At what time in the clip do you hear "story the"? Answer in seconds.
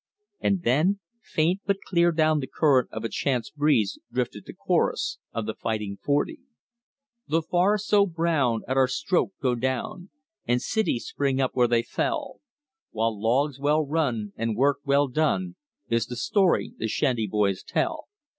16.15-16.87